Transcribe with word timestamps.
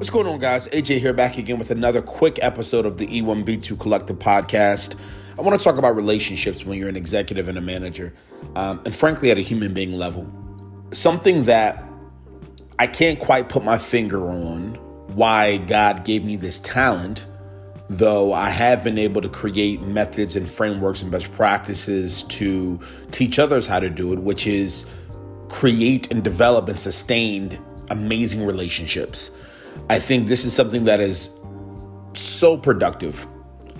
What's 0.00 0.08
going 0.08 0.26
on, 0.26 0.38
guys? 0.38 0.66
AJ 0.68 1.00
here, 1.00 1.12
back 1.12 1.36
again 1.36 1.58
with 1.58 1.70
another 1.70 2.00
quick 2.00 2.38
episode 2.40 2.86
of 2.86 2.96
the 2.96 3.06
E1B2 3.06 3.78
Collective 3.78 4.18
podcast. 4.18 4.96
I 5.36 5.42
want 5.42 5.60
to 5.60 5.62
talk 5.62 5.76
about 5.76 5.94
relationships 5.94 6.64
when 6.64 6.78
you're 6.78 6.88
an 6.88 6.96
executive 6.96 7.48
and 7.48 7.58
a 7.58 7.60
manager, 7.60 8.14
um, 8.56 8.80
and 8.86 8.94
frankly, 8.94 9.30
at 9.30 9.36
a 9.36 9.42
human 9.42 9.74
being 9.74 9.92
level. 9.92 10.26
Something 10.92 11.44
that 11.44 11.84
I 12.78 12.86
can't 12.86 13.18
quite 13.18 13.50
put 13.50 13.62
my 13.62 13.76
finger 13.76 14.26
on 14.30 14.76
why 15.16 15.58
God 15.58 16.06
gave 16.06 16.24
me 16.24 16.36
this 16.36 16.60
talent, 16.60 17.26
though 17.90 18.32
I 18.32 18.48
have 18.48 18.82
been 18.82 18.96
able 18.96 19.20
to 19.20 19.28
create 19.28 19.82
methods 19.82 20.34
and 20.34 20.50
frameworks 20.50 21.02
and 21.02 21.10
best 21.10 21.30
practices 21.34 22.22
to 22.22 22.80
teach 23.10 23.38
others 23.38 23.66
how 23.66 23.80
to 23.80 23.90
do 23.90 24.14
it, 24.14 24.18
which 24.20 24.46
is 24.46 24.90
create 25.50 26.10
and 26.10 26.24
develop 26.24 26.70
and 26.70 26.80
sustain 26.80 27.62
amazing 27.90 28.46
relationships. 28.46 29.32
I 29.88 29.98
think 29.98 30.28
this 30.28 30.44
is 30.44 30.54
something 30.54 30.84
that 30.84 31.00
is 31.00 31.36
so 32.14 32.56
productive. 32.56 33.26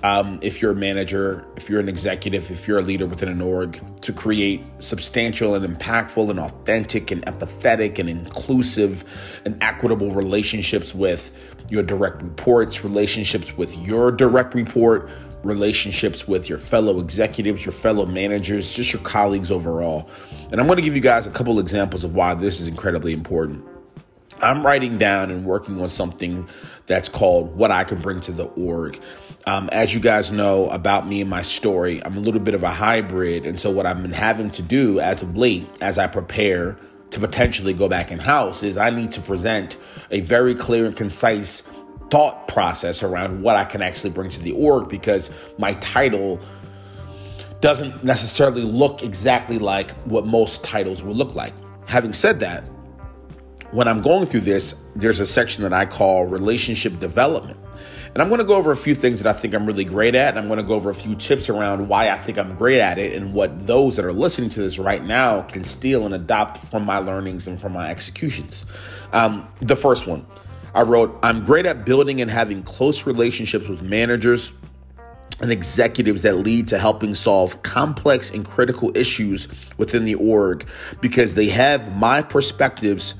Um, 0.03 0.39
if 0.41 0.61
you're 0.61 0.71
a 0.71 0.75
manager, 0.75 1.45
if 1.57 1.69
you're 1.69 1.79
an 1.79 1.87
executive, 1.87 2.49
if 2.49 2.67
you're 2.67 2.79
a 2.79 2.81
leader 2.81 3.05
within 3.05 3.29
an 3.29 3.39
org, 3.39 3.79
to 4.01 4.11
create 4.11 4.63
substantial 4.79 5.53
and 5.53 5.77
impactful 5.77 6.27
and 6.29 6.39
authentic 6.39 7.11
and 7.11 7.23
empathetic 7.27 7.99
and 7.99 8.09
inclusive 8.09 9.03
and 9.45 9.61
equitable 9.63 10.11
relationships 10.11 10.95
with 10.95 11.37
your 11.69 11.83
direct 11.83 12.21
reports, 12.23 12.83
relationships 12.83 13.55
with 13.57 13.77
your 13.85 14.11
direct 14.11 14.55
report, 14.55 15.09
relationships 15.43 16.27
with 16.27 16.49
your 16.49 16.57
fellow 16.57 16.99
executives, 16.99 17.65
your 17.65 17.71
fellow 17.71 18.05
managers, 18.05 18.73
just 18.73 18.91
your 18.91 19.01
colleagues 19.03 19.51
overall. 19.51 20.09
And 20.51 20.59
I'm 20.59 20.65
going 20.65 20.77
to 20.77 20.83
give 20.83 20.95
you 20.95 21.01
guys 21.01 21.27
a 21.27 21.31
couple 21.31 21.59
examples 21.59 22.03
of 22.03 22.15
why 22.15 22.33
this 22.33 22.59
is 22.59 22.67
incredibly 22.67 23.13
important. 23.13 23.65
I'm 24.41 24.65
writing 24.65 24.97
down 24.97 25.29
and 25.31 25.45
working 25.45 25.79
on 25.81 25.89
something 25.89 26.47
that's 26.87 27.09
called 27.09 27.55
What 27.55 27.71
I 27.71 27.83
Can 27.83 28.01
Bring 28.01 28.19
to 28.21 28.31
the 28.31 28.45
Org. 28.45 28.99
Um, 29.45 29.69
as 29.71 29.93
you 29.93 29.99
guys 29.99 30.31
know 30.31 30.69
about 30.69 31.07
me 31.07 31.21
and 31.21 31.29
my 31.29 31.41
story, 31.41 32.03
I'm 32.03 32.17
a 32.17 32.19
little 32.19 32.41
bit 32.41 32.53
of 32.53 32.63
a 32.63 32.69
hybrid. 32.69 33.45
And 33.45 33.59
so, 33.59 33.71
what 33.71 33.85
I've 33.85 34.01
been 34.01 34.11
having 34.11 34.49
to 34.51 34.61
do 34.61 34.99
as 34.99 35.21
of 35.23 35.37
late, 35.37 35.67
as 35.81 35.97
I 35.97 36.07
prepare 36.07 36.77
to 37.11 37.19
potentially 37.19 37.73
go 37.73 37.87
back 37.87 38.11
in 38.11 38.19
house, 38.19 38.63
is 38.63 38.77
I 38.77 38.89
need 38.89 39.11
to 39.13 39.21
present 39.21 39.77
a 40.11 40.21
very 40.21 40.55
clear 40.55 40.85
and 40.85 40.95
concise 40.95 41.61
thought 42.09 42.47
process 42.47 43.03
around 43.03 43.41
what 43.41 43.55
I 43.55 43.63
can 43.63 43.81
actually 43.81 44.09
bring 44.09 44.29
to 44.31 44.41
the 44.41 44.51
org 44.51 44.89
because 44.89 45.29
my 45.57 45.73
title 45.75 46.39
doesn't 47.61 48.03
necessarily 48.03 48.63
look 48.63 49.01
exactly 49.03 49.59
like 49.59 49.91
what 50.01 50.25
most 50.25 50.63
titles 50.63 51.01
would 51.03 51.15
look 51.15 51.35
like. 51.35 51.53
Having 51.87 52.13
said 52.13 52.39
that, 52.41 52.63
when 53.71 53.87
I'm 53.87 54.01
going 54.01 54.27
through 54.27 54.41
this, 54.41 54.83
there's 54.95 55.19
a 55.19 55.25
section 55.25 55.63
that 55.63 55.73
I 55.73 55.85
call 55.85 56.25
relationship 56.27 56.99
development. 56.99 57.57
And 58.13 58.21
I'm 58.21 58.27
going 58.27 58.39
to 58.39 58.45
go 58.45 58.55
over 58.55 58.73
a 58.73 58.77
few 58.77 58.93
things 58.93 59.23
that 59.23 59.33
I 59.33 59.39
think 59.39 59.53
I'm 59.53 59.65
really 59.65 59.85
great 59.85 60.15
at. 60.15 60.29
And 60.29 60.39
I'm 60.39 60.47
going 60.47 60.57
to 60.57 60.65
go 60.65 60.73
over 60.73 60.89
a 60.89 60.95
few 60.95 61.15
tips 61.15 61.49
around 61.49 61.87
why 61.87 62.09
I 62.09 62.17
think 62.17 62.37
I'm 62.37 62.53
great 62.55 62.81
at 62.81 62.97
it 62.97 63.13
and 63.13 63.33
what 63.33 63.65
those 63.65 63.95
that 63.95 64.03
are 64.03 64.11
listening 64.11 64.49
to 64.49 64.59
this 64.61 64.77
right 64.77 65.01
now 65.01 65.43
can 65.43 65.63
steal 65.63 66.05
and 66.05 66.13
adopt 66.13 66.57
from 66.57 66.83
my 66.83 66.97
learnings 66.97 67.47
and 67.47 67.59
from 67.59 67.71
my 67.71 67.89
executions. 67.89 68.65
Um, 69.13 69.47
the 69.61 69.77
first 69.77 70.07
one, 70.07 70.25
I 70.75 70.81
wrote, 70.81 71.17
I'm 71.23 71.43
great 71.43 71.65
at 71.65 71.85
building 71.85 72.21
and 72.21 72.29
having 72.29 72.63
close 72.63 73.05
relationships 73.05 73.69
with 73.69 73.81
managers 73.81 74.51
and 75.41 75.49
executives 75.49 76.21
that 76.23 76.35
lead 76.35 76.67
to 76.67 76.77
helping 76.77 77.13
solve 77.13 77.63
complex 77.63 78.31
and 78.31 78.45
critical 78.45 78.95
issues 78.95 79.47
within 79.77 80.03
the 80.03 80.15
org 80.15 80.67
because 80.99 81.33
they 81.33 81.47
have 81.47 81.97
my 81.97 82.21
perspectives 82.21 83.15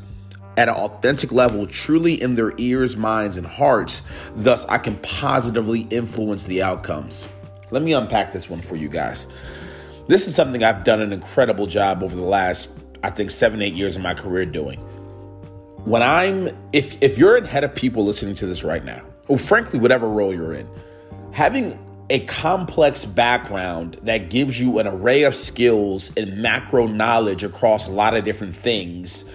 at 0.62 0.70
an 0.70 0.76
authentic 0.76 1.32
level, 1.32 1.66
truly 1.66 2.22
in 2.22 2.36
their 2.36 2.54
ears, 2.58 2.96
minds, 2.96 3.36
and 3.36 3.48
hearts. 3.48 4.04
Thus, 4.36 4.64
I 4.66 4.78
can 4.78 4.96
positively 4.98 5.88
influence 5.90 6.44
the 6.44 6.62
outcomes. 6.62 7.28
Let 7.72 7.82
me 7.82 7.94
unpack 7.94 8.32
this 8.32 8.48
one 8.48 8.62
for 8.62 8.76
you 8.76 8.88
guys. 8.88 9.28
This 10.08 10.28
is 10.28 10.36
something 10.36 10.64
I've 10.64 10.84
done 10.84 11.02
an 11.02 11.14
incredible 11.14 11.66
job 11.66 12.04
over 12.04 12.16
the 12.16 12.22
last, 12.22 12.78
I 13.02 13.10
think, 13.10 13.32
seven, 13.32 13.64
eight 13.64 13.74
years 13.74 13.96
of 13.96 14.04
my 14.04 14.14
career 14.14 14.46
doing. 14.46 14.78
When 15.86 16.04
I'm, 16.04 16.56
if 16.74 17.02
if 17.02 17.18
you're 17.18 17.38
in 17.38 17.46
head 17.46 17.64
of 17.64 17.74
people 17.74 18.06
listening 18.06 18.36
to 18.36 18.46
this 18.46 18.64
right 18.64 18.86
now, 18.86 19.02
or 19.30 19.40
frankly, 19.40 19.80
whatever 19.80 20.08
role 20.08 20.32
you're 20.32 20.54
in, 20.54 20.70
having 21.32 21.80
a 22.12 22.20
complex 22.26 23.04
background 23.04 23.98
that 24.04 24.30
gives 24.30 24.60
you 24.60 24.78
an 24.78 24.86
array 24.86 25.24
of 25.24 25.34
skills 25.34 26.12
and 26.18 26.38
macro 26.38 26.86
knowledge 26.86 27.44
across 27.44 27.88
a 27.88 27.92
lot 27.92 28.14
of 28.14 28.24
different 28.26 28.56
things 28.56 29.26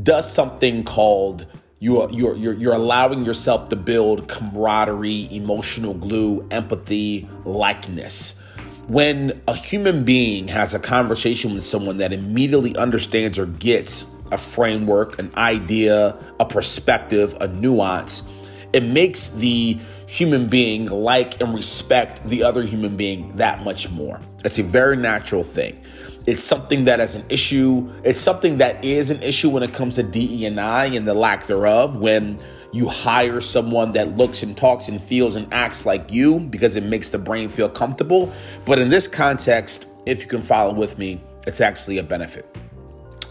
does 0.00 0.30
something 0.32 0.84
called 0.84 1.46
you 1.82 2.00
are, 2.00 2.08
you're, 2.12 2.36
you're, 2.36 2.54
you're 2.54 2.74
allowing 2.74 3.24
yourself 3.24 3.68
to 3.70 3.76
build 3.76 4.28
camaraderie, 4.28 5.26
emotional 5.32 5.94
glue, 5.94 6.46
empathy, 6.52 7.28
likeness. 7.44 8.40
When 8.86 9.42
a 9.48 9.56
human 9.56 10.04
being 10.04 10.46
has 10.46 10.74
a 10.74 10.78
conversation 10.78 11.54
with 11.54 11.64
someone 11.64 11.96
that 11.96 12.12
immediately 12.12 12.76
understands 12.76 13.36
or 13.36 13.46
gets 13.46 14.06
a 14.30 14.38
framework, 14.38 15.18
an 15.18 15.32
idea, 15.36 16.16
a 16.38 16.46
perspective, 16.46 17.36
a 17.40 17.48
nuance, 17.48 18.28
it 18.72 18.84
makes 18.84 19.30
the 19.30 19.76
human 20.06 20.46
being 20.46 20.86
like 20.86 21.40
and 21.40 21.52
respect 21.52 22.22
the 22.24 22.44
other 22.44 22.62
human 22.62 22.96
being 22.96 23.34
that 23.36 23.64
much 23.64 23.90
more. 23.90 24.20
It's 24.44 24.60
a 24.60 24.62
very 24.62 24.96
natural 24.96 25.42
thing. 25.42 25.82
It's 26.26 26.42
something 26.42 26.84
that 26.84 27.00
is 27.00 27.14
an 27.14 27.24
issue. 27.28 27.90
It's 28.04 28.20
something 28.20 28.58
that 28.58 28.84
is 28.84 29.10
an 29.10 29.22
issue 29.22 29.50
when 29.50 29.62
it 29.62 29.72
comes 29.72 29.96
to 29.96 30.02
DE 30.02 30.46
and 30.46 30.60
I 30.60 30.86
and 30.86 31.06
the 31.06 31.14
lack 31.14 31.46
thereof. 31.46 31.96
When 31.96 32.38
you 32.72 32.88
hire 32.88 33.40
someone 33.40 33.92
that 33.92 34.16
looks 34.16 34.42
and 34.42 34.56
talks 34.56 34.88
and 34.88 35.00
feels 35.00 35.36
and 35.36 35.52
acts 35.52 35.84
like 35.84 36.10
you 36.10 36.40
because 36.40 36.76
it 36.76 36.84
makes 36.84 37.10
the 37.10 37.18
brain 37.18 37.48
feel 37.48 37.68
comfortable. 37.68 38.32
But 38.64 38.78
in 38.78 38.88
this 38.88 39.06
context, 39.06 39.86
if 40.06 40.22
you 40.22 40.28
can 40.28 40.42
follow 40.42 40.72
with 40.72 40.96
me, 40.96 41.22
it's 41.46 41.60
actually 41.60 41.98
a 41.98 42.02
benefit. 42.02 42.46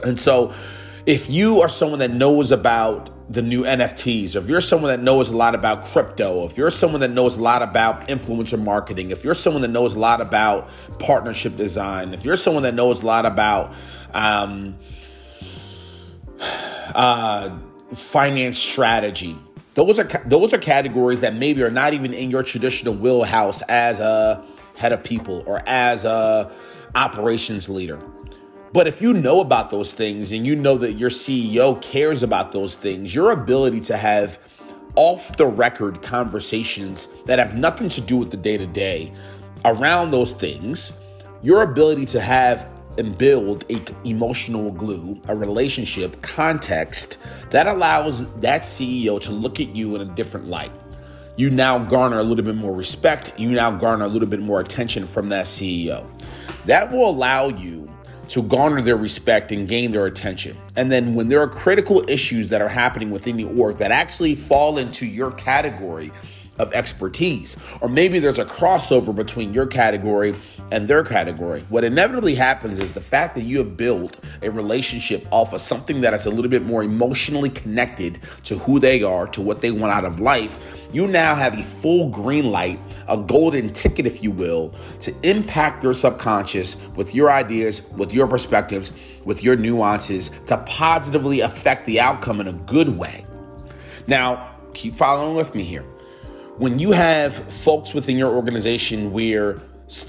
And 0.03 0.19
so, 0.19 0.53
if 1.05 1.29
you 1.29 1.61
are 1.61 1.69
someone 1.69 1.99
that 1.99 2.11
knows 2.11 2.51
about 2.51 3.09
the 3.31 3.41
new 3.41 3.63
NFTs, 3.63 4.35
if 4.35 4.49
you're 4.49 4.59
someone 4.59 4.91
that 4.91 5.01
knows 5.01 5.29
a 5.29 5.37
lot 5.37 5.55
about 5.55 5.85
crypto, 5.85 6.45
if 6.45 6.57
you're 6.57 6.69
someone 6.69 6.99
that 6.99 7.11
knows 7.11 7.37
a 7.37 7.41
lot 7.41 7.61
about 7.61 8.09
influencer 8.09 8.61
marketing, 8.61 9.11
if 9.11 9.23
you're 9.23 9.33
someone 9.33 9.61
that 9.61 9.69
knows 9.69 9.95
a 9.95 9.99
lot 9.99 10.19
about 10.19 10.69
partnership 10.99 11.55
design, 11.55 12.13
if 12.13 12.25
you're 12.25 12.35
someone 12.35 12.63
that 12.63 12.73
knows 12.73 13.03
a 13.03 13.05
lot 13.05 13.25
about 13.25 13.73
um, 14.13 14.77
uh, 16.93 17.57
finance 17.93 18.59
strategy, 18.59 19.37
those 19.75 19.97
are 19.97 20.03
those 20.25 20.53
are 20.53 20.57
categories 20.57 21.21
that 21.21 21.33
maybe 21.33 21.63
are 21.63 21.69
not 21.69 21.93
even 21.93 22.13
in 22.13 22.29
your 22.29 22.43
traditional 22.43 22.93
wheelhouse 22.93 23.61
as 23.63 24.01
a 24.01 24.43
head 24.75 24.91
of 24.91 25.01
people 25.05 25.41
or 25.45 25.63
as 25.65 26.03
a 26.03 26.51
operations 26.95 27.69
leader. 27.69 28.01
But 28.73 28.87
if 28.87 29.01
you 29.01 29.13
know 29.13 29.41
about 29.41 29.69
those 29.69 29.93
things 29.93 30.31
and 30.31 30.47
you 30.47 30.55
know 30.55 30.77
that 30.77 30.93
your 30.93 31.09
CEO 31.09 31.81
cares 31.81 32.23
about 32.23 32.53
those 32.53 32.75
things, 32.75 33.13
your 33.13 33.31
ability 33.31 33.81
to 33.81 33.97
have 33.97 34.39
off 34.95 35.35
the 35.35 35.45
record 35.45 36.01
conversations 36.01 37.09
that 37.25 37.37
have 37.37 37.55
nothing 37.55 37.89
to 37.89 38.01
do 38.01 38.15
with 38.17 38.31
the 38.31 38.37
day 38.37 38.57
to 38.57 38.65
day 38.65 39.11
around 39.65 40.11
those 40.11 40.31
things, 40.31 40.93
your 41.41 41.63
ability 41.63 42.05
to 42.05 42.21
have 42.21 42.69
and 42.97 43.17
build 43.17 43.65
a 43.69 43.81
emotional 44.07 44.71
glue, 44.71 45.19
a 45.27 45.35
relationship 45.35 46.21
context 46.21 47.17
that 47.49 47.67
allows 47.67 48.31
that 48.39 48.61
CEO 48.61 49.19
to 49.19 49.31
look 49.31 49.59
at 49.59 49.75
you 49.75 49.95
in 49.95 50.01
a 50.01 50.15
different 50.15 50.47
light. 50.47 50.71
You 51.35 51.49
now 51.49 51.79
garner 51.79 52.19
a 52.19 52.23
little 52.23 52.43
bit 52.43 52.55
more 52.55 52.73
respect. 52.73 53.37
You 53.37 53.51
now 53.51 53.71
garner 53.71 54.05
a 54.05 54.09
little 54.09 54.27
bit 54.27 54.41
more 54.41 54.61
attention 54.61 55.07
from 55.07 55.29
that 55.29 55.45
CEO. 55.45 56.09
That 56.65 56.91
will 56.91 57.09
allow 57.09 57.47
you 57.47 57.89
to 58.31 58.41
garner 58.41 58.79
their 58.79 58.95
respect 58.95 59.51
and 59.51 59.67
gain 59.67 59.91
their 59.91 60.05
attention. 60.05 60.55
And 60.77 60.89
then 60.89 61.15
when 61.15 61.27
there 61.27 61.41
are 61.41 61.49
critical 61.49 62.01
issues 62.09 62.47
that 62.47 62.61
are 62.61 62.69
happening 62.69 63.11
within 63.11 63.35
the 63.35 63.43
org 63.43 63.77
that 63.79 63.91
actually 63.91 64.35
fall 64.35 64.77
into 64.77 65.05
your 65.05 65.31
category 65.31 66.13
of 66.59 66.73
expertise, 66.73 67.57
or 67.81 67.89
maybe 67.89 68.19
there's 68.19 68.39
a 68.39 68.45
crossover 68.45 69.15
between 69.15 69.53
your 69.53 69.65
category 69.65 70.35
and 70.71 70.87
their 70.87 71.03
category. 71.03 71.65
What 71.69 71.83
inevitably 71.83 72.35
happens 72.35 72.79
is 72.79 72.93
the 72.93 73.01
fact 73.01 73.35
that 73.35 73.41
you 73.41 73.57
have 73.59 73.77
built 73.77 74.17
a 74.41 74.51
relationship 74.51 75.25
off 75.31 75.53
of 75.53 75.61
something 75.61 76.01
that 76.01 76.13
is 76.13 76.25
a 76.25 76.29
little 76.29 76.51
bit 76.51 76.63
more 76.63 76.83
emotionally 76.83 77.49
connected 77.49 78.19
to 78.43 78.57
who 78.57 78.79
they 78.79 79.01
are, 79.01 79.27
to 79.27 79.41
what 79.41 79.61
they 79.61 79.71
want 79.71 79.93
out 79.93 80.05
of 80.05 80.19
life 80.19 80.81
you 80.93 81.07
now 81.07 81.35
have 81.35 81.57
a 81.57 81.63
full 81.63 82.09
green 82.09 82.51
light, 82.51 82.79
a 83.07 83.17
golden 83.17 83.71
ticket, 83.71 84.05
if 84.05 84.21
you 84.21 84.31
will, 84.31 84.73
to 84.99 85.13
impact 85.23 85.81
their 85.81 85.93
subconscious 85.93 86.75
with 86.95 87.15
your 87.15 87.31
ideas, 87.31 87.87
with 87.93 88.13
your 88.13 88.27
perspectives, 88.27 88.91
with 89.23 89.41
your 89.43 89.55
nuances 89.55 90.29
to 90.47 90.57
positively 90.67 91.39
affect 91.39 91.85
the 91.85 91.99
outcome 91.99 92.41
in 92.41 92.47
a 92.47 92.53
good 92.53 92.89
way. 92.89 93.25
Now, 94.07 94.55
keep 94.73 94.95
following 94.95 95.35
with 95.35 95.55
me 95.55 95.63
here. 95.63 95.85
When 96.61 96.77
you 96.77 96.91
have 96.91 97.33
folks 97.51 97.95
within 97.95 98.19
your 98.19 98.35
organization 98.35 99.11
where 99.11 99.53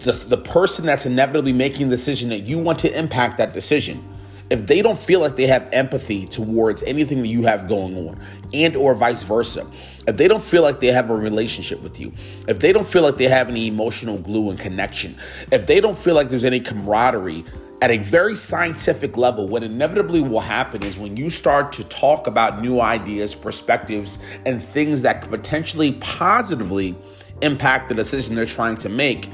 the, 0.04 0.12
the 0.12 0.36
person 0.36 0.84
that's 0.84 1.06
inevitably 1.06 1.54
making 1.54 1.88
the 1.88 1.96
decision 1.96 2.28
that 2.28 2.40
you 2.40 2.58
want 2.58 2.78
to 2.80 2.94
impact 2.94 3.38
that 3.38 3.54
decision 3.54 4.06
if 4.50 4.66
they 4.66 4.82
don't 4.82 4.98
feel 4.98 5.18
like 5.18 5.36
they 5.36 5.46
have 5.46 5.66
empathy 5.72 6.26
towards 6.26 6.82
anything 6.82 7.22
that 7.22 7.28
you 7.28 7.44
have 7.44 7.68
going 7.68 8.06
on 8.06 8.20
and 8.52 8.76
or 8.76 8.94
vice 8.94 9.22
versa 9.22 9.66
if 10.06 10.18
they 10.18 10.28
don't 10.28 10.42
feel 10.42 10.60
like 10.60 10.78
they 10.78 10.88
have 10.88 11.08
a 11.08 11.16
relationship 11.16 11.80
with 11.80 11.98
you 11.98 12.12
if 12.46 12.58
they 12.58 12.70
don't 12.70 12.86
feel 12.86 13.02
like 13.02 13.16
they 13.16 13.28
have 13.28 13.48
any 13.48 13.66
emotional 13.66 14.18
glue 14.18 14.50
and 14.50 14.58
connection 14.60 15.16
if 15.52 15.66
they 15.66 15.80
don't 15.80 15.96
feel 15.96 16.14
like 16.14 16.28
there's 16.28 16.44
any 16.44 16.60
camaraderie 16.60 17.46
at 17.82 17.90
a 17.90 17.98
very 17.98 18.36
scientific 18.36 19.16
level, 19.16 19.48
what 19.48 19.64
inevitably 19.64 20.20
will 20.20 20.38
happen 20.38 20.84
is 20.84 20.96
when 20.96 21.16
you 21.16 21.28
start 21.28 21.72
to 21.72 21.82
talk 21.88 22.28
about 22.28 22.62
new 22.62 22.80
ideas, 22.80 23.34
perspectives, 23.34 24.20
and 24.46 24.62
things 24.62 25.02
that 25.02 25.20
could 25.20 25.32
potentially 25.32 25.90
positively 25.94 26.94
impact 27.40 27.88
the 27.88 27.94
decision 27.96 28.36
they're 28.36 28.46
trying 28.46 28.76
to 28.76 28.88
make, 28.88 29.28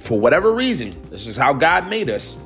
for 0.00 0.18
whatever 0.18 0.52
reason, 0.52 1.00
this 1.10 1.28
is 1.28 1.36
how 1.36 1.52
God 1.52 1.88
made 1.88 2.10
us. 2.10 2.36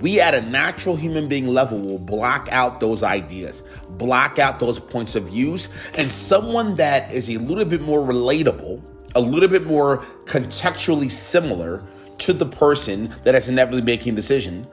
We 0.00 0.20
at 0.20 0.34
a 0.34 0.40
natural 0.40 0.96
human 0.96 1.28
being 1.28 1.46
level 1.46 1.78
will 1.78 2.00
block 2.00 2.48
out 2.50 2.80
those 2.80 3.04
ideas, 3.04 3.62
block 3.90 4.40
out 4.40 4.58
those 4.58 4.80
points 4.80 5.14
of 5.14 5.28
views, 5.28 5.68
and 5.96 6.10
someone 6.10 6.74
that 6.74 7.12
is 7.12 7.30
a 7.30 7.38
little 7.38 7.64
bit 7.64 7.82
more 7.82 8.00
relatable, 8.00 8.82
a 9.14 9.20
little 9.20 9.48
bit 9.48 9.66
more 9.66 9.98
contextually 10.24 11.08
similar 11.12 11.86
to 12.20 12.32
the 12.32 12.46
person 12.46 13.14
that 13.24 13.34
is 13.34 13.48
inevitably 13.48 13.82
making 13.82 14.12
a 14.12 14.16
decision, 14.16 14.66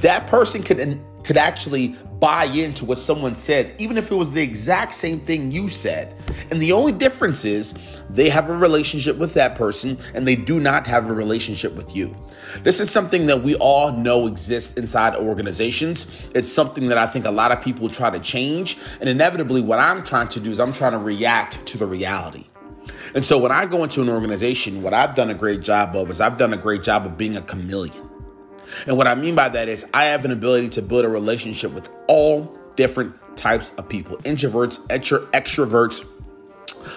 that 0.00 0.26
person 0.26 0.62
could 0.62 0.78
could 1.24 1.36
actually 1.38 1.96
buy 2.20 2.44
into 2.44 2.84
what 2.84 2.98
someone 2.98 3.34
said, 3.34 3.74
even 3.78 3.96
if 3.96 4.10
it 4.10 4.14
was 4.14 4.30
the 4.30 4.42
exact 4.42 4.94
same 4.94 5.18
thing 5.20 5.50
you 5.50 5.68
said. 5.68 6.14
And 6.50 6.60
the 6.60 6.72
only 6.72 6.92
difference 6.92 7.44
is 7.44 7.74
they 8.10 8.28
have 8.28 8.50
a 8.50 8.56
relationship 8.56 9.16
with 9.16 9.34
that 9.34 9.56
person 9.56 9.98
and 10.14 10.28
they 10.28 10.36
do 10.36 10.60
not 10.60 10.86
have 10.86 11.08
a 11.08 11.12
relationship 11.14 11.74
with 11.74 11.96
you. 11.96 12.14
This 12.62 12.78
is 12.78 12.90
something 12.90 13.26
that 13.26 13.42
we 13.42 13.56
all 13.56 13.90
know 13.92 14.26
exists 14.26 14.76
inside 14.76 15.16
organizations. 15.16 16.06
It's 16.34 16.50
something 16.50 16.88
that 16.88 16.98
I 16.98 17.06
think 17.06 17.24
a 17.24 17.30
lot 17.30 17.52
of 17.52 17.60
people 17.60 17.88
try 17.88 18.10
to 18.10 18.20
change. 18.20 18.78
And 19.00 19.08
inevitably, 19.08 19.62
what 19.62 19.78
I'm 19.78 20.04
trying 20.04 20.28
to 20.28 20.40
do 20.40 20.50
is 20.50 20.60
I'm 20.60 20.72
trying 20.72 20.92
to 20.92 20.98
react 20.98 21.64
to 21.66 21.78
the 21.78 21.86
reality. 21.86 22.44
And 23.14 23.24
so 23.24 23.38
when 23.38 23.52
I 23.52 23.66
go 23.66 23.82
into 23.84 24.02
an 24.02 24.08
organization, 24.08 24.82
what 24.82 24.94
I've 24.94 25.14
done 25.14 25.30
a 25.30 25.34
great 25.34 25.62
job 25.62 25.96
of 25.96 26.10
is 26.10 26.20
I've 26.20 26.38
done 26.38 26.52
a 26.52 26.56
great 26.56 26.82
job 26.82 27.06
of 27.06 27.16
being 27.16 27.36
a 27.36 27.42
chameleon. 27.42 28.08
And 28.86 28.96
what 28.96 29.06
I 29.06 29.14
mean 29.14 29.34
by 29.34 29.48
that 29.50 29.68
is 29.68 29.86
I 29.94 30.04
have 30.06 30.24
an 30.24 30.30
ability 30.30 30.70
to 30.70 30.82
build 30.82 31.04
a 31.04 31.08
relationship 31.08 31.72
with 31.72 31.88
all 32.08 32.56
different 32.76 33.14
types 33.36 33.72
of 33.78 33.88
people 33.88 34.16
introverts, 34.18 34.78
extroverts, 34.88 36.04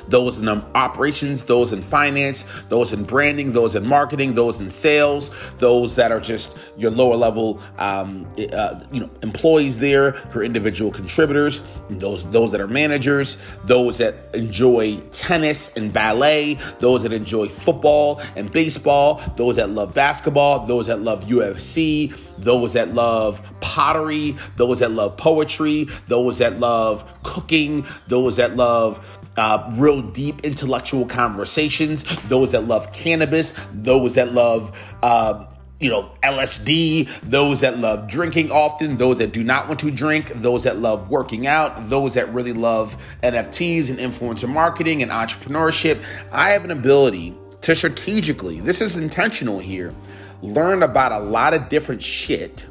those 0.07 0.39
in 0.39 0.47
um, 0.47 0.65
operations, 0.75 1.43
those 1.43 1.73
in 1.73 1.81
finance, 1.81 2.45
those 2.69 2.93
in 2.93 3.03
branding, 3.03 3.53
those 3.53 3.75
in 3.75 3.85
marketing, 3.85 4.33
those 4.33 4.59
in 4.59 4.69
sales, 4.69 5.31
those 5.57 5.95
that 5.95 6.11
are 6.11 6.19
just 6.19 6.57
your 6.77 6.91
lower 6.91 7.15
level, 7.15 7.61
um, 7.77 8.27
uh, 8.53 8.79
you 8.91 8.99
know, 8.99 9.09
employees 9.23 9.77
there, 9.77 10.15
your 10.33 10.43
individual 10.43 10.91
contributors, 10.91 11.61
those 11.89 12.29
those 12.31 12.51
that 12.51 12.61
are 12.61 12.67
managers, 12.67 13.37
those 13.65 13.97
that 13.97 14.15
enjoy 14.33 14.97
tennis 15.11 15.75
and 15.77 15.91
ballet, 15.91 16.57
those 16.79 17.03
that 17.03 17.13
enjoy 17.13 17.47
football 17.47 18.21
and 18.35 18.51
baseball, 18.51 19.21
those 19.35 19.55
that 19.55 19.69
love 19.69 19.93
basketball, 19.93 20.65
those 20.65 20.87
that 20.87 21.01
love 21.01 21.25
UFC, 21.25 22.15
those 22.37 22.73
that 22.73 22.93
love 22.93 23.41
pottery, 23.61 24.35
those 24.55 24.79
that 24.79 24.91
love 24.91 25.17
poetry, 25.17 25.87
those 26.07 26.37
that 26.39 26.59
love 26.59 27.05
cooking, 27.23 27.85
those 28.07 28.37
that 28.37 28.55
love 28.55 29.19
uh, 29.37 29.71
real 29.77 30.01
deep 30.01 30.41
intellectual 30.41 31.05
conversations, 31.05 32.03
those 32.27 32.51
that 32.51 32.65
love 32.67 32.91
cannabis, 32.91 33.53
those 33.73 34.15
that 34.15 34.33
love, 34.33 34.77
uh, 35.03 35.45
you 35.79 35.89
know, 35.89 36.11
LSD, 36.23 37.07
those 37.21 37.61
that 37.61 37.77
love 37.77 38.07
drinking 38.07 38.51
often, 38.51 38.97
those 38.97 39.19
that 39.19 39.31
do 39.31 39.43
not 39.43 39.67
want 39.67 39.79
to 39.79 39.91
drink, 39.91 40.29
those 40.35 40.63
that 40.63 40.79
love 40.79 41.09
working 41.09 41.45
out, 41.45 41.89
those 41.89 42.15
that 42.15 42.33
really 42.33 42.53
love 42.53 42.97
NFTs 43.21 43.91
and 43.91 43.99
influencer 43.99 44.49
marketing 44.49 45.03
and 45.03 45.11
entrepreneurship. 45.11 46.03
I 46.31 46.49
have 46.49 46.63
an 46.63 46.71
ability 46.71 47.35
to 47.61 47.75
strategically, 47.75 48.59
this 48.59 48.81
is 48.81 48.95
intentional 48.95 49.59
here, 49.59 49.93
learn 50.41 50.83
about 50.83 51.11
a 51.11 51.19
lot 51.19 51.53
of 51.53 51.69
different 51.69 52.01
shit 52.01 52.65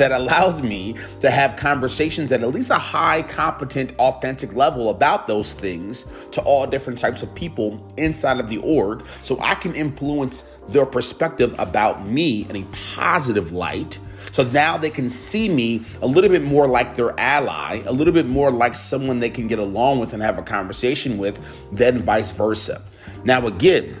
that 0.00 0.12
allows 0.12 0.62
me 0.62 0.94
to 1.20 1.30
have 1.30 1.56
conversations 1.56 2.32
at 2.32 2.42
at 2.42 2.48
least 2.48 2.70
a 2.70 2.78
high, 2.78 3.22
competent, 3.22 3.92
authentic 3.98 4.54
level 4.54 4.88
about 4.88 5.26
those 5.26 5.52
things 5.52 6.10
to 6.30 6.40
all 6.42 6.66
different 6.66 6.98
types 6.98 7.22
of 7.22 7.34
people 7.34 7.86
inside 7.98 8.38
of 8.38 8.48
the 8.48 8.56
org 8.58 9.04
so 9.20 9.38
I 9.40 9.54
can 9.56 9.74
influence 9.74 10.48
their 10.70 10.86
perspective 10.86 11.54
about 11.58 12.06
me 12.06 12.46
in 12.48 12.56
a 12.56 12.66
positive 12.94 13.52
light. 13.52 13.98
So 14.32 14.44
now 14.44 14.78
they 14.78 14.90
can 14.90 15.10
see 15.10 15.50
me 15.50 15.82
a 16.00 16.06
little 16.06 16.30
bit 16.30 16.42
more 16.42 16.66
like 16.66 16.94
their 16.94 17.18
ally, 17.20 17.82
a 17.84 17.92
little 17.92 18.14
bit 18.14 18.26
more 18.26 18.50
like 18.50 18.74
someone 18.74 19.18
they 19.18 19.30
can 19.30 19.48
get 19.48 19.58
along 19.58 19.98
with 19.98 20.14
and 20.14 20.22
have 20.22 20.38
a 20.38 20.42
conversation 20.42 21.18
with, 21.18 21.38
than 21.72 21.98
vice 21.98 22.30
versa. 22.30 22.82
Now, 23.24 23.46
again, 23.46 23.99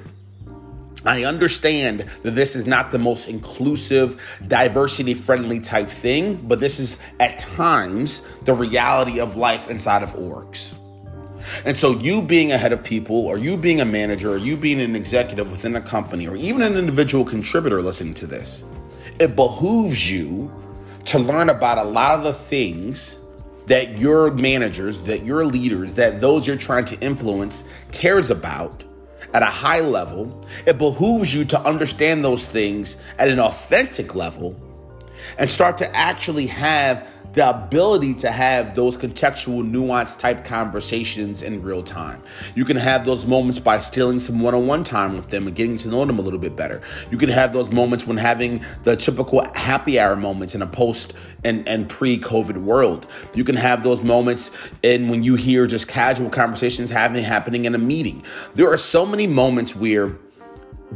I 1.04 1.24
understand 1.24 2.00
that 2.22 2.32
this 2.32 2.54
is 2.54 2.66
not 2.66 2.90
the 2.90 2.98
most 2.98 3.28
inclusive, 3.28 4.20
diversity 4.48 5.14
friendly 5.14 5.60
type 5.60 5.88
thing, 5.88 6.36
but 6.46 6.60
this 6.60 6.78
is 6.78 7.00
at 7.18 7.38
times 7.38 8.22
the 8.44 8.52
reality 8.52 9.18
of 9.18 9.36
life 9.36 9.70
inside 9.70 10.02
of 10.02 10.10
orgs. 10.10 10.74
And 11.64 11.74
so, 11.74 11.92
you 11.92 12.20
being 12.20 12.52
ahead 12.52 12.72
of 12.72 12.84
people, 12.84 13.16
or 13.16 13.38
you 13.38 13.56
being 13.56 13.80
a 13.80 13.84
manager, 13.84 14.32
or 14.32 14.36
you 14.36 14.58
being 14.58 14.78
an 14.80 14.94
executive 14.94 15.50
within 15.50 15.74
a 15.76 15.80
company, 15.80 16.28
or 16.28 16.36
even 16.36 16.60
an 16.60 16.76
individual 16.76 17.24
contributor 17.24 17.80
listening 17.80 18.12
to 18.14 18.26
this, 18.26 18.62
it 19.18 19.34
behooves 19.36 20.10
you 20.10 20.52
to 21.06 21.18
learn 21.18 21.48
about 21.48 21.78
a 21.78 21.84
lot 21.84 22.18
of 22.18 22.24
the 22.24 22.34
things 22.34 23.24
that 23.66 23.98
your 23.98 24.32
managers, 24.32 25.00
that 25.02 25.24
your 25.24 25.46
leaders, 25.46 25.94
that 25.94 26.20
those 26.20 26.46
you're 26.46 26.56
trying 26.56 26.84
to 26.84 27.00
influence 27.00 27.64
cares 27.90 28.30
about 28.30 28.84
at 29.32 29.42
a 29.42 29.46
high 29.46 29.80
level, 29.80 30.44
it 30.66 30.78
behooves 30.78 31.34
you 31.34 31.44
to 31.46 31.60
understand 31.60 32.24
those 32.24 32.48
things 32.48 32.96
at 33.18 33.28
an 33.28 33.38
authentic 33.38 34.14
level 34.14 34.56
and 35.38 35.50
start 35.50 35.78
to 35.78 35.96
actually 35.96 36.46
have 36.46 37.06
the 37.32 37.48
ability 37.48 38.14
to 38.14 38.30
have 38.30 38.74
those 38.74 38.96
contextual, 38.96 39.68
nuanced 39.68 40.18
type 40.18 40.44
conversations 40.44 41.42
in 41.42 41.62
real 41.62 41.82
time. 41.82 42.22
You 42.54 42.64
can 42.64 42.76
have 42.76 43.04
those 43.04 43.24
moments 43.24 43.58
by 43.58 43.78
stealing 43.78 44.18
some 44.18 44.40
one 44.40 44.54
on 44.54 44.66
one 44.66 44.84
time 44.84 45.16
with 45.16 45.30
them 45.30 45.46
and 45.46 45.54
getting 45.54 45.76
to 45.78 45.88
know 45.88 46.04
them 46.04 46.18
a 46.18 46.22
little 46.22 46.40
bit 46.40 46.56
better. 46.56 46.80
You 47.10 47.18
can 47.18 47.28
have 47.28 47.52
those 47.52 47.70
moments 47.70 48.06
when 48.06 48.16
having 48.16 48.64
the 48.82 48.96
typical 48.96 49.44
happy 49.54 49.98
hour 49.98 50.16
moments 50.16 50.54
in 50.54 50.62
a 50.62 50.66
post 50.66 51.14
and, 51.44 51.66
and 51.68 51.88
pre 51.88 52.18
COVID 52.18 52.56
world. 52.58 53.06
You 53.34 53.44
can 53.44 53.56
have 53.56 53.82
those 53.82 54.02
moments 54.02 54.50
and 54.82 55.08
when 55.08 55.22
you 55.22 55.36
hear 55.36 55.66
just 55.66 55.88
casual 55.88 56.30
conversations 56.30 56.90
having 56.90 57.22
happening 57.22 57.64
in 57.64 57.74
a 57.74 57.78
meeting. 57.78 58.24
There 58.54 58.68
are 58.70 58.78
so 58.78 59.06
many 59.06 59.26
moments 59.26 59.76
where 59.76 60.16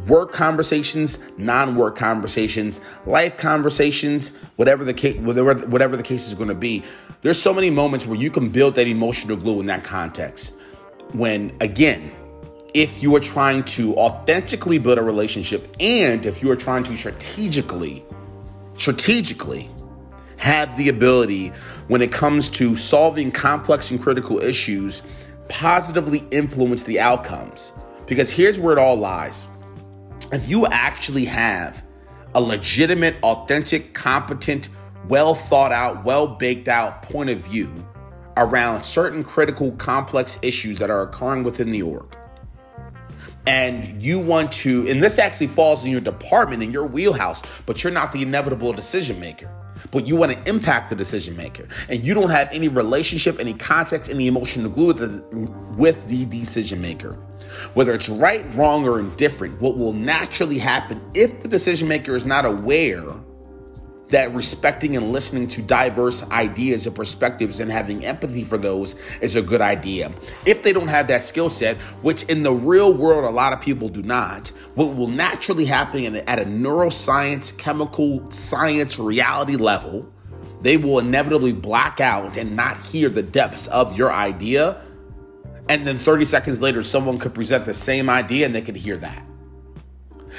work 0.06 0.32
conversations, 0.32 1.18
non-work 1.38 1.96
conversations, 1.96 2.80
life 3.06 3.36
conversations, 3.36 4.36
whatever 4.56 4.84
the 4.84 4.94
case, 4.94 5.16
whatever, 5.18 5.54
whatever 5.68 5.96
the 5.96 6.02
case 6.02 6.26
is 6.26 6.34
going 6.34 6.48
to 6.48 6.54
be. 6.54 6.82
There's 7.22 7.40
so 7.40 7.54
many 7.54 7.70
moments 7.70 8.06
where 8.06 8.18
you 8.18 8.30
can 8.30 8.48
build 8.48 8.74
that 8.74 8.86
emotional 8.86 9.36
glue 9.36 9.60
in 9.60 9.66
that 9.66 9.84
context. 9.84 10.54
When 11.12 11.56
again, 11.60 12.10
if 12.74 13.02
you 13.02 13.14
are 13.14 13.20
trying 13.20 13.62
to 13.62 13.94
authentically 13.96 14.78
build 14.78 14.98
a 14.98 15.02
relationship 15.02 15.74
and 15.78 16.26
if 16.26 16.42
you 16.42 16.50
are 16.50 16.56
trying 16.56 16.82
to 16.84 16.96
strategically 16.96 18.04
strategically 18.76 19.70
have 20.36 20.76
the 20.76 20.88
ability 20.88 21.52
when 21.86 22.02
it 22.02 22.10
comes 22.10 22.50
to 22.50 22.74
solving 22.74 23.30
complex 23.30 23.92
and 23.92 24.02
critical 24.02 24.40
issues 24.40 25.04
positively 25.48 26.24
influence 26.32 26.82
the 26.82 26.98
outcomes 26.98 27.72
because 28.06 28.32
here's 28.32 28.58
where 28.58 28.72
it 28.72 28.78
all 28.78 28.96
lies 28.96 29.46
if 30.32 30.48
you 30.48 30.66
actually 30.66 31.24
have 31.24 31.84
a 32.34 32.40
legitimate, 32.40 33.16
authentic, 33.22 33.94
competent, 33.94 34.68
well 35.08 35.34
thought 35.34 35.72
out, 35.72 36.04
well 36.04 36.26
baked 36.26 36.68
out 36.68 37.02
point 37.02 37.30
of 37.30 37.38
view 37.38 37.86
around 38.36 38.84
certain 38.84 39.22
critical, 39.22 39.72
complex 39.72 40.38
issues 40.42 40.78
that 40.78 40.90
are 40.90 41.02
occurring 41.02 41.44
within 41.44 41.70
the 41.70 41.82
org, 41.82 42.16
and 43.46 44.02
you 44.02 44.18
want 44.18 44.50
to, 44.50 44.88
and 44.88 45.02
this 45.02 45.18
actually 45.18 45.46
falls 45.46 45.84
in 45.84 45.90
your 45.90 46.00
department, 46.00 46.62
in 46.62 46.70
your 46.72 46.86
wheelhouse, 46.86 47.42
but 47.66 47.84
you're 47.84 47.92
not 47.92 48.10
the 48.12 48.22
inevitable 48.22 48.72
decision 48.72 49.20
maker 49.20 49.48
but 49.90 50.06
you 50.06 50.16
want 50.16 50.32
to 50.32 50.48
impact 50.48 50.90
the 50.90 50.96
decision 50.96 51.36
maker 51.36 51.66
and 51.88 52.04
you 52.04 52.14
don't 52.14 52.30
have 52.30 52.48
any 52.52 52.68
relationship 52.68 53.38
any 53.38 53.54
context 53.54 54.10
any 54.10 54.26
emotional 54.26 54.70
glue 54.70 54.88
with 54.88 54.98
the, 54.98 55.76
with 55.76 56.06
the 56.08 56.24
decision 56.26 56.80
maker 56.80 57.18
whether 57.74 57.94
it's 57.94 58.08
right, 58.08 58.44
wrong, 58.54 58.86
or 58.86 58.98
indifferent, 58.98 59.60
what 59.60 59.76
will 59.76 59.92
naturally 59.92 60.58
happen 60.58 61.00
if 61.14 61.40
the 61.40 61.48
decision 61.48 61.88
maker 61.88 62.16
is 62.16 62.24
not 62.24 62.44
aware 62.44 63.04
that 64.14 64.32
respecting 64.32 64.96
and 64.96 65.10
listening 65.10 65.48
to 65.48 65.60
diverse 65.60 66.22
ideas 66.30 66.86
and 66.86 66.94
perspectives 66.94 67.58
and 67.58 67.68
having 67.68 68.04
empathy 68.04 68.44
for 68.44 68.56
those 68.56 68.94
is 69.20 69.34
a 69.34 69.42
good 69.42 69.60
idea. 69.60 70.12
If 70.46 70.62
they 70.62 70.72
don't 70.72 70.86
have 70.86 71.08
that 71.08 71.24
skill 71.24 71.50
set, 71.50 71.76
which 72.02 72.22
in 72.24 72.44
the 72.44 72.52
real 72.52 72.94
world 72.94 73.24
a 73.24 73.30
lot 73.30 73.52
of 73.52 73.60
people 73.60 73.88
do 73.88 74.04
not, 74.04 74.52
what 74.76 74.94
will 74.94 75.08
naturally 75.08 75.64
happen 75.64 76.14
at 76.14 76.38
a 76.38 76.44
neuroscience, 76.44 77.58
chemical 77.58 78.30
science, 78.30 79.00
reality 79.00 79.56
level, 79.56 80.08
they 80.62 80.76
will 80.76 81.00
inevitably 81.00 81.52
black 81.52 82.00
out 82.00 82.36
and 82.36 82.54
not 82.54 82.76
hear 82.78 83.08
the 83.08 83.22
depths 83.22 83.66
of 83.66 83.98
your 83.98 84.12
idea. 84.12 84.80
And 85.68 85.84
then 85.84 85.98
30 85.98 86.24
seconds 86.24 86.60
later, 86.60 86.84
someone 86.84 87.18
could 87.18 87.34
present 87.34 87.64
the 87.64 87.74
same 87.74 88.08
idea 88.08 88.46
and 88.46 88.54
they 88.54 88.62
could 88.62 88.76
hear 88.76 88.96
that. 88.98 89.26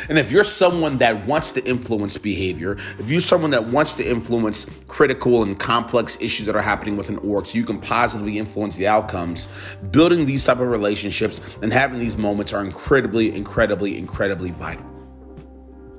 And 0.09 0.17
if 0.17 0.31
you're 0.31 0.43
someone 0.43 0.97
that 0.99 1.25
wants 1.25 1.51
to 1.53 1.65
influence 1.67 2.17
behavior, 2.17 2.77
if 2.99 3.09
you're 3.09 3.21
someone 3.21 3.51
that 3.51 3.65
wants 3.65 3.93
to 3.95 4.07
influence 4.07 4.65
critical 4.87 5.43
and 5.43 5.57
complex 5.59 6.21
issues 6.21 6.45
that 6.45 6.55
are 6.55 6.61
happening 6.61 6.97
within 6.97 7.17
org 7.19 7.47
so 7.47 7.57
you 7.57 7.65
can 7.65 7.79
positively 7.79 8.37
influence 8.37 8.75
the 8.75 8.87
outcomes, 8.87 9.47
building 9.91 10.25
these 10.25 10.45
type 10.45 10.59
of 10.59 10.69
relationships 10.69 11.41
and 11.61 11.71
having 11.73 11.99
these 11.99 12.17
moments 12.17 12.53
are 12.53 12.63
incredibly, 12.63 13.35
incredibly, 13.35 13.97
incredibly 13.97 14.51
vital. 14.51 14.85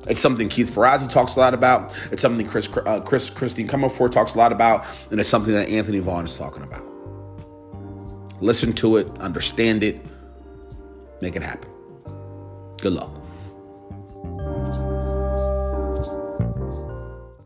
It's 0.09 0.21
something 0.21 0.49
Keith 0.49 0.73
Ferrazzi 0.73 1.11
talks 1.11 1.37
a 1.37 1.41
lot 1.41 1.53
about. 1.53 1.93
It's 2.13 2.23
something 2.23 2.47
Chris, 2.47 2.69
uh, 2.87 3.01
Chris 3.01 3.29
Christine 3.29 3.67
Comaford 3.67 4.13
talks 4.13 4.35
a 4.35 4.39
lot 4.39 4.53
about, 4.53 4.87
and 5.11 5.19
it's 5.19 5.29
something 5.29 5.53
that 5.53 5.69
Anthony 5.69 5.99
Vaughn 5.99 6.25
is 6.25 6.37
talking 6.39 6.63
about. 6.63 6.85
Listen 8.41 8.73
to 8.75 8.99
it, 8.99 9.09
understand 9.19 9.83
it, 9.83 10.05
make 11.21 11.35
it 11.35 11.43
happen. 11.43 11.71
Good 12.79 12.93
luck. 12.93 13.16